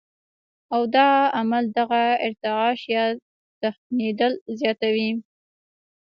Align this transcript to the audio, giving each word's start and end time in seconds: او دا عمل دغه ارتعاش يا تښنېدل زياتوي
او 0.73 0.81
دا 0.95 1.07
عمل 1.39 1.63
دغه 1.79 2.03
ارتعاش 2.27 2.79
يا 2.95 3.05
تښنېدل 3.61 4.33
زياتوي 4.59 5.11